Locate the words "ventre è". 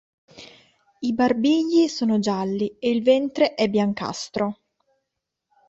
3.03-3.69